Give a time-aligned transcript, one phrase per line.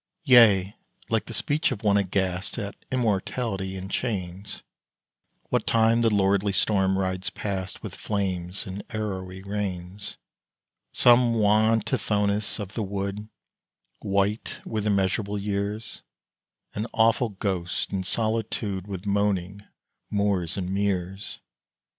[0.23, 0.73] Yea,
[1.09, 4.63] like the speech of one aghast At Immortality in chains,
[5.49, 10.17] What time the lordly storm rides past With flames and arrowy rains:
[10.91, 13.29] Some wan Tithonus of the wood,
[13.99, 16.01] White with immeasurable years
[16.73, 19.61] An awful ghost in solitude With moaning
[20.09, 21.37] moors and meres.